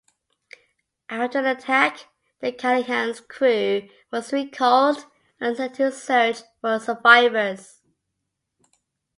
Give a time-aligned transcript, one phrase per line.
[1.11, 2.07] After the attack,
[2.39, 5.05] the "Callaghan"s crew was recalled
[5.39, 7.83] and sent to search for survivors.